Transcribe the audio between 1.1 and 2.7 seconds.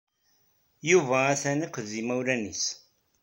ha-t-an akked yimawlan-is.